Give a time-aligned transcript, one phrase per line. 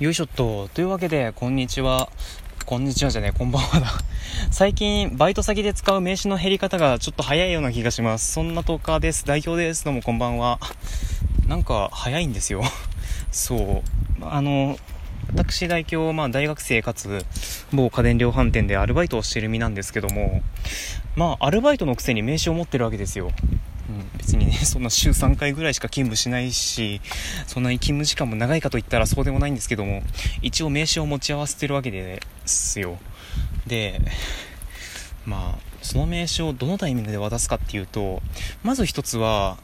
[0.00, 0.68] よいしょっと。
[0.74, 2.08] というわけで、こんにちは。
[2.66, 3.86] こんにちはじゃねえ、こんばんはだ。
[4.50, 8.32] 最近、バイト先で使う名詞の減り方がちょっと早いような気がします。
[8.32, 9.24] そんな10日です。
[9.24, 9.84] 代表です。
[9.84, 10.58] どうもこんばんは。
[11.46, 12.64] なんか、早いんですよ。
[13.30, 13.84] そ
[14.20, 14.24] う。
[14.26, 14.80] あの、
[15.32, 17.24] 私代表、まあ大学生かつ、
[17.72, 20.42] 某家電量販店でアルバイトをしてる身なんですけども、
[21.14, 23.30] まあアルバイトのくせに名刺を持ってるわけですよ。
[23.88, 27.00] うん、別にね、 そんな週3回ぐらいしか勤務しないし、
[27.46, 30.02] そんなに勤務時間も長いかといったらそうでもないんですけども、
[30.42, 32.98] 一応名刺を持ち合わせてるわけですよ。
[33.66, 34.00] で、
[35.26, 38.22] まあ、その名刺をどのタイミングで渡すかっていうと、
[38.62, 39.58] まず一つは、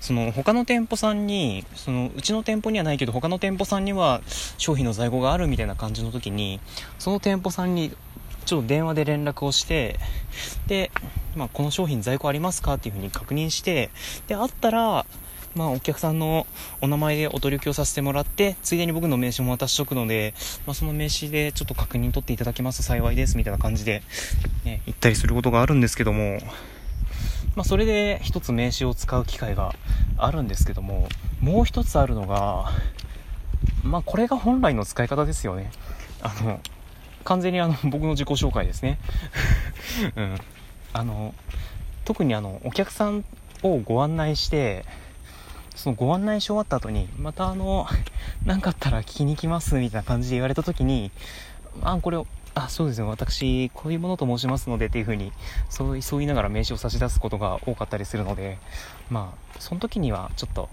[0.00, 4.22] その他の店舗さんに、そのうちの店舗にはないけど他の店舗さんには
[4.56, 6.60] 商品の在庫があるみたいな感じの時に、
[6.98, 7.92] その店舗さんに
[8.46, 9.98] ちょっと電話で連絡をして、
[10.66, 10.90] で、
[11.34, 13.90] まあ、この商品在庫ありますかっていうふうに確認して、
[14.26, 15.04] で、あったら、
[15.54, 16.46] まあ、お客さんの
[16.80, 20.34] お名前でお取り置きをさせてもらって、ついでに僕の名刺も渡しとくので、
[20.66, 24.02] まあ、その名刺でちょっと確認取っていただけますと幸いです、みたいな感じで、
[24.64, 26.38] ね、言ったりすることがあるんですけども、
[27.56, 29.74] まあ、それで一つ名刺を使う機会が
[30.18, 31.08] あるんですけども、
[31.40, 32.70] もう一つあるのが、
[33.82, 35.70] まあ、これが本来の使い方ですよね。
[36.20, 36.60] あの、
[37.26, 38.98] 完全にあの 僕の自己紹介ですね。
[40.16, 40.38] うん。
[40.92, 41.34] あの、
[42.04, 43.24] 特にあの、お客さん
[43.62, 44.84] をご案内して、
[45.74, 47.86] そのご案内し終わった後に、またあの、
[48.46, 51.10] 何かあったら聞きに来ますみたいな感じで言われた時に、
[51.82, 55.32] あ、これを、あ、そうですよ、私、こういうものと申しますのでっていう風に、
[55.68, 58.58] そう言いながら名刺を差し出すことが多かったりするので、
[59.10, 60.70] まあ、その時にはちょっと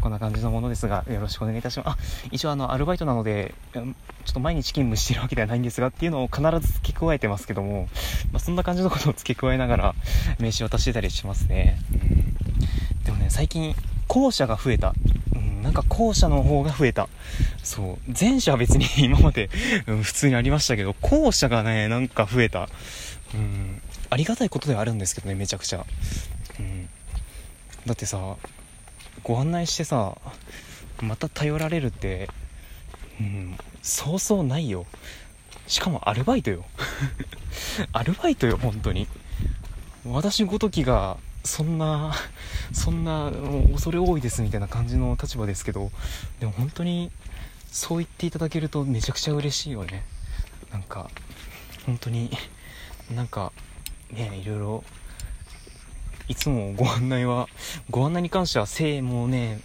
[0.00, 1.88] こんな感じのものですが、よろしくお願いいたします。
[1.88, 1.96] あ、
[2.30, 7.88] 一応あの、アルバイトなので、ちょっと毎日勤務してるわけではないんですがっていうのを必ず付け加えてますけども、
[8.32, 9.94] まあ、そんな感じのことを付け加えながら
[10.38, 11.78] 名刺を渡してたりしますね。
[13.04, 13.74] でもね、最近、
[14.08, 14.94] 校舎が増えた。
[15.34, 17.08] うん、なんか校舎の方が増えた。
[17.62, 18.12] そう。
[18.18, 19.50] 前者は別に 今まで、
[19.86, 22.68] うん、普通にありましたけど、校舎がね、なんか増えた。
[23.34, 25.84] うん、ありがたいことではあるんですけどね、めちゃくちゃ。
[26.58, 26.88] うん。
[27.86, 28.36] だってさ、
[29.24, 30.16] ご案内してさ
[31.02, 32.28] また頼られるって
[33.20, 34.86] うんそうそうないよ。
[35.66, 36.64] しかもアルバイトよ。
[37.92, 39.08] アルバイトよ本当に。
[40.06, 42.14] 私ごときがそんな
[42.72, 43.30] そんな
[43.72, 45.90] 恐れ多いですみたいな感じの立場ですけど
[46.40, 47.10] でも本当に
[47.70, 50.04] そう言っていただけるとめちゃくちゃ嬉しいよね。
[50.72, 51.10] なんか
[51.86, 52.30] 本当に
[53.14, 53.52] なんか
[54.10, 54.84] ねいろいろ
[56.28, 57.48] いつもご案内は、
[57.90, 59.60] ご案内に関しては、せい、もうね、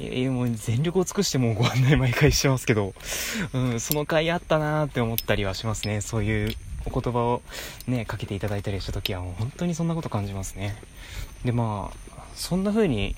[0.00, 2.94] えもう全力を尽くしてもうご案内毎回してますけど、
[3.52, 6.00] うん、その回あったなーって思ったりはしますね。
[6.00, 6.54] そういう
[6.86, 7.42] お言葉を
[7.86, 10.76] ね、かけていただいたりした時は、もう本当にそんなこと感じますね。
[11.44, 13.14] で、まあ、そんな風に、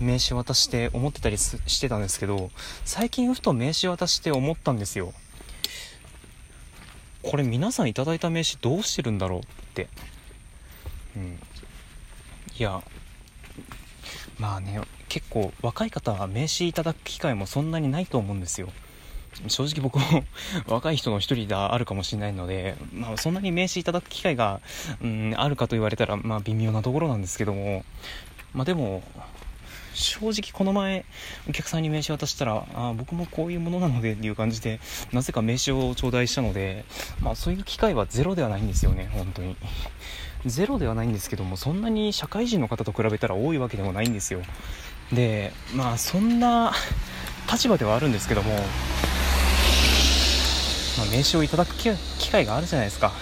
[0.00, 2.50] 名刺渡して思ってたりしてたんですけど、
[2.84, 5.12] 最近ふと名刺渡して思ったんですよ。
[7.22, 9.42] これ皆さんいただいた名刺どうしてるんだろうっ
[9.74, 9.88] て。
[11.16, 11.38] うん。
[12.58, 12.82] いや
[14.38, 18.68] まあね結構若い方は名刺いただく機会もそんなにないと思うんですよ。
[19.48, 20.24] 正直僕も
[20.66, 24.60] 若い人の一人であるかもしれないので、まあ、そんなに名刺いただく機会が、
[25.02, 27.84] うん、あるかと言われたら、まあ、微妙なところなんですけども、
[28.52, 29.02] まあ、でも
[29.94, 31.04] 正直この前
[31.48, 34.80] お客さんに名刺渡したらあ僕もこういうものなのでっていう感じで
[35.12, 36.84] なぜか名刺を頂戴したので、
[37.20, 39.56] まあ、そういう機会はゼロではないんですよね本当に。
[40.46, 44.42] ゼロではないんですけどもそんなに社会人の方と比べたら多いわけでもないんですよ。
[45.12, 46.72] でまあそんな
[47.50, 48.52] 立場ではあるんですけども、
[50.98, 53.12] まあ、名刺をいただく機会があるじゃないですか。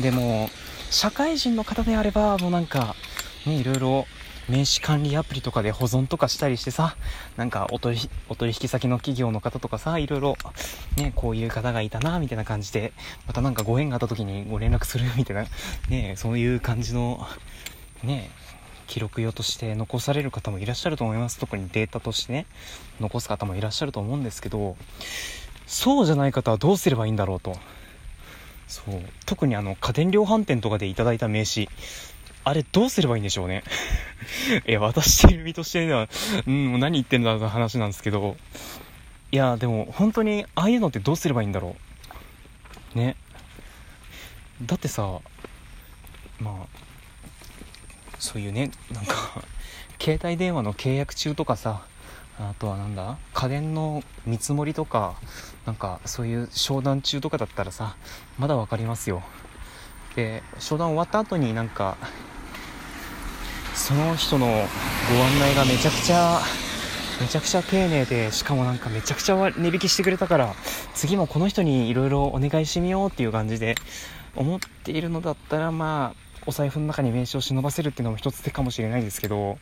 [0.00, 0.50] でも
[0.90, 2.96] 社会人の方であればもうなんか
[3.46, 4.06] ねいろいろ
[4.48, 6.96] 名刺管理アプリとかで保存とかしたりしてさ、
[7.36, 7.98] なんかお取
[8.28, 10.36] お取引先の企業の方とかさ、いろいろ、
[10.96, 12.92] ね、こういう方がいたな、みたいな感じで、
[13.26, 15.44] またなんかご縁があった時にご連絡するみたいな、
[15.90, 17.26] ね、そういう感じの、
[18.02, 18.30] ね、
[18.86, 21.38] 記録用として残される方もいらっしゃると思います。
[21.38, 22.46] 特にデータとしてね、
[23.00, 24.76] 残す方もいらっしゃると思うんですけど、
[25.66, 27.54] そうじゃない方はどうすればいいんだろうと。
[28.66, 29.02] そう。
[29.26, 31.68] 特にあの、家電量販店とかでいただいた名刺、
[32.48, 33.62] あれどうすればいいんでしょうね。
[34.66, 36.08] いや、私てる身としては、
[36.46, 38.38] うん、何言ってんだって話なんですけど、
[39.30, 41.76] いや、でも本当に、ああいうのってどうすればいいんだろ
[42.94, 42.98] う。
[42.98, 43.16] ね。
[44.62, 45.20] だってさ、
[46.40, 46.66] まあ、
[48.18, 49.42] そういうね、なんか
[50.00, 51.82] 携帯電話の契約中とかさ、
[52.40, 55.16] あとはなんだ家電の見積もりとか、
[55.66, 57.96] なんかそういう商談中とかだったらさ、
[58.38, 59.22] まだ分かりますよ。
[60.16, 61.98] で、商談終わった後になんか、
[63.78, 64.66] その人のご案
[65.40, 66.40] 内がめちゃくちゃ
[67.20, 70.54] めちゃくちゃ丁寧でしかもなんかめちゃくちゃ値引きしてくれたから
[70.94, 73.76] 次もこの人にいろいろお願いしてみようっていう感じで
[74.36, 79.58] 思っているのだったらまあお財布の中に名刺を忍ばせるっていうのも一つ手かもしれないですけど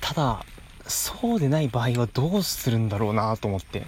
[0.00, 0.44] ただ
[0.86, 3.86] そうでない場合はどうするんだろうなと思って。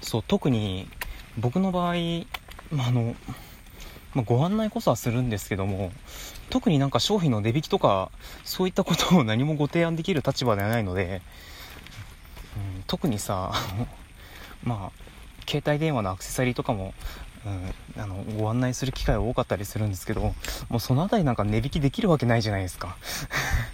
[0.00, 0.88] そう特に
[1.36, 1.94] 僕の場合、
[2.70, 3.14] まあ、あの、
[4.18, 5.92] まあ、ご案内こそはするんですけども
[6.50, 8.10] 特になんか商品の値引きとか
[8.42, 11.22] そういったことを何もご提案できる立場ではないので、
[12.56, 13.52] うん、特にさ
[14.64, 15.02] まあ
[15.48, 16.94] 携帯電話のアクセサリーとかも、
[17.46, 20.34] うん、あのご案内する機会は多かったりするんですけども
[20.78, 22.96] うその辺りなんか値引きできるわけないじゃないですか。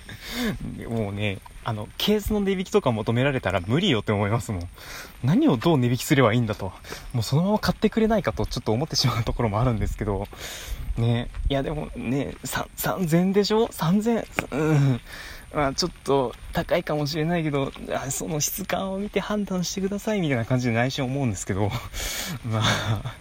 [0.90, 4.68] もうねあのケースの値引きとか求められたら無理よって思いますもん。
[5.22, 6.72] 何をどう値引きすればいいんだと。
[7.12, 10.28] もうそのまま買ってくれないかとちょっと思ってしまうところもあるんですけど。
[10.98, 11.28] ね。
[11.48, 15.00] いやでもね3000でしょ？3000うん。
[15.54, 17.70] まあ、ちょっと高いかもしれないけど
[18.10, 21.70] その質感を見て判断してくださいみたいな感じで内心思うんですけど。
[22.44, 23.14] まあ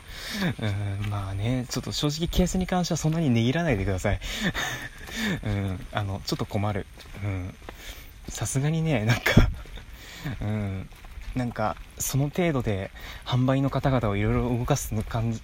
[0.59, 1.65] うんまあね。
[1.69, 4.19] ちょっと正直ケースに関してはそんなに値切らないでください。
[5.45, 5.85] うん。
[5.91, 6.87] あのちょっと困る。
[7.23, 7.55] うん。
[8.29, 9.49] さすがにねなんか
[10.41, 10.89] うん。
[11.35, 12.91] なんかその程度で
[13.25, 15.41] 販売の方々をいろいろ動かす感じ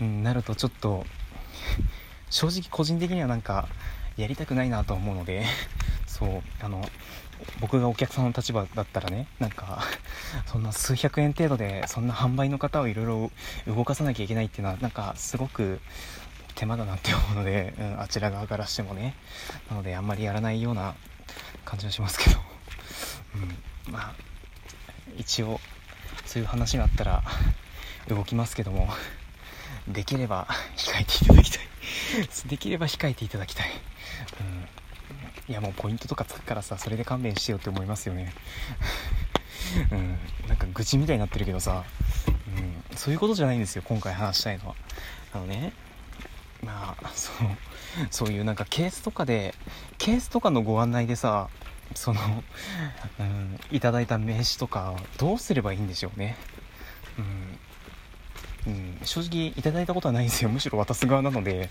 [0.00, 1.04] になるとちょっと
[2.30, 3.68] 正直個人的にはなんか
[4.16, 5.44] やりたくないなと思うので
[6.06, 6.88] そうあの
[7.60, 9.82] 僕がお客さんの立場だったらねなんか
[10.46, 13.30] そんな数百円程度でそんな販売の方をいろいろ
[13.66, 15.80] 動かさなきゃいけないっていうのはなんかすごく
[16.54, 19.16] 手間だなって思うので、うん、あちら側からしてもね。
[19.70, 20.94] なのであんまりやらないような
[21.64, 22.40] 感じはしますけど、
[23.86, 24.14] うん、まあ
[25.16, 25.60] 一応
[26.26, 27.22] そういう話があったら
[28.08, 28.88] 動きますけども
[29.88, 30.46] できれば
[30.76, 31.62] 控えていただきたい。
[32.46, 33.70] できれば控えていただきたい、
[35.48, 38.32] うん、いやもうポイントとかつくからさそれで勘弁してよって思いますよね。
[39.90, 40.18] うん。
[40.48, 41.84] なんか愚痴みたいになってるけどさ、
[42.90, 44.74] うん、そういうことじゃないんですよ今回話したいのは。
[45.32, 45.72] あのね
[46.64, 47.46] まあそう
[48.10, 49.54] そういうなんかケースとかで
[49.98, 51.48] ケースとかのご案内でさ
[51.94, 52.20] その、
[53.20, 56.36] うん、いただいた名刺とかどうすればいいんでしょうね。
[58.66, 60.48] うん、うん、正直いただいたことはないんですよ。
[60.50, 61.68] むしろ渡す側なので、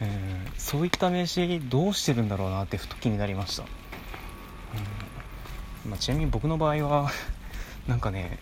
[0.00, 3.66] うん、そういった名刺どうしてるんだろうなってふと気になりました、う
[5.86, 7.10] んまあ、ちなみに僕の場合は
[7.86, 8.38] なんかね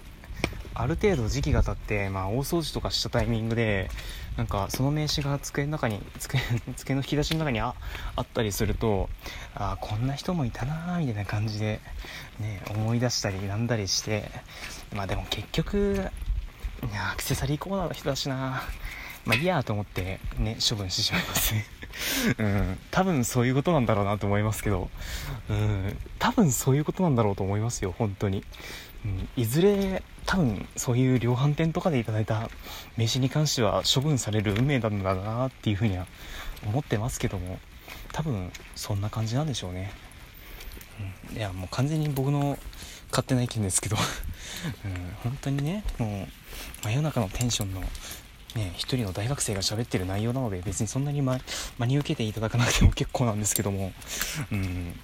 [0.75, 3.91] ある程度時期が経って、まあ、大掃除とかしたタイミングで
[4.37, 6.41] なんかその名刺が机の中に机
[6.77, 7.75] 机の引き出しの中にあ
[8.17, 9.11] あったりすると
[9.55, 11.81] あこんな人もいたなみたいな感じで、
[12.39, 14.31] ね、思い出したりなんだりして
[14.95, 16.11] まあでも結局
[16.83, 18.63] アクセサリーコーナーの人だしな
[19.25, 21.67] まあいいやと思ってね処分してしまいますね。
[22.39, 22.79] うん。
[22.91, 24.91] 多分そういうことなんだろうなと思いますけど。
[25.49, 25.99] うん。
[26.19, 28.45] 多分そういうことなんだろうと思いますよ本当に。
[29.05, 32.51] うん、いずれ多分そういう量販店とかでいただいた
[32.99, 36.07] 名刺に関しては処分される運命なんだなっていうふうには
[36.67, 37.59] 思ってますけども。
[38.13, 39.93] 多分そんな感じなんでしょうね、
[41.31, 42.59] うん、いやもう完全に僕の
[43.11, 43.97] 勝手な意見ですけど、
[44.85, 46.29] うん、本当にねも
[46.83, 47.83] う真夜中のテンションの
[48.55, 51.41] ね、一人の大学生が喋ってる内容なので別にそんなに真
[51.87, 53.93] に受けていただかなくても結構なんですけども、
[54.51, 54.95] うん、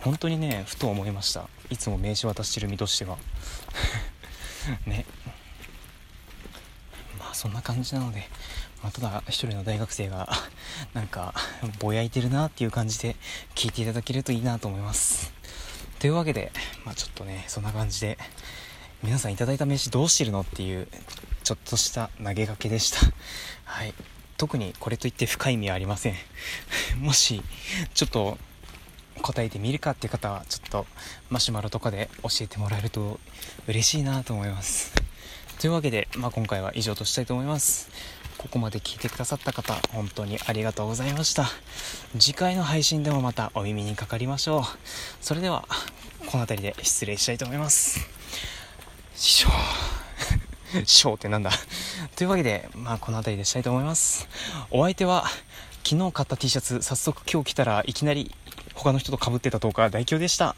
[0.00, 1.48] 本当にねふと思いました。
[1.70, 3.18] いつも名刺渡してる身としては。
[4.86, 5.04] ね。
[7.18, 8.28] まあそんな感じなので、
[8.82, 10.28] まあ、ただ一人の大学生が
[10.92, 11.34] なんか
[11.78, 13.14] ぼやいてるなっていう感じで
[13.54, 15.32] 聞いていただけるといいなと思います。
[16.00, 16.50] というわけで、
[16.84, 18.18] まあ、ちょっとねそんな感じで
[19.04, 20.88] 皆さんいただいた名刺どうしてるのっていう
[21.52, 22.98] ちょっとした投げかけでした。
[23.64, 23.92] はい。
[24.38, 26.14] 特にこれといって深い意味はありません。
[26.96, 27.42] もし
[27.92, 28.38] ちょっと
[29.20, 30.86] 答えてみるかっていう方はちょっと
[31.28, 33.20] マシュマロとかで教えてもらえると
[33.66, 34.94] 嬉しいなと思います。
[35.60, 37.90] というわけで、まあ、今回は以上としたいと思います。
[38.38, 41.50] ここまで聞いてくださった方本当にありがとうございました。
[42.18, 44.64] 次回の配信でもまたお耳にかかりましょう。
[45.20, 45.68] それでは
[46.26, 48.00] この辺りで失礼したいと思います。
[49.14, 49.50] しょ
[50.84, 51.50] ショーってなんだ
[52.16, 54.28] というわけで、まあ、この辺りでしたいと思います
[54.70, 55.24] お相手は
[55.84, 58.30] 昨日買った T シャツ早速今日着たらいきなり
[58.74, 60.56] 他の人と被ってた10日大凶でした。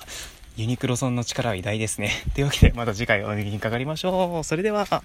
[0.56, 2.12] ユニクロさんの力は偉大ですね。
[2.35, 4.44] というわけでまた次回お耳にかかりましょう。
[4.44, 5.02] それでは。